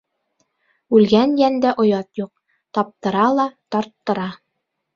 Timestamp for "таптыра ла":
2.79-3.49